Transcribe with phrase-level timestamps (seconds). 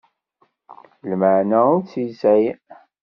[1.09, 2.47] Lmeεna ur tt-yesεi.